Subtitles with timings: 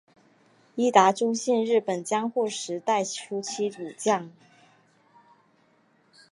[0.73, 4.31] 伊达宗信日本江户时代初期武将。